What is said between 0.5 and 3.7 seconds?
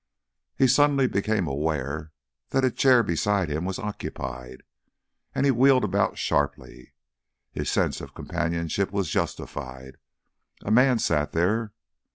He suddenly became aware that a chair beside him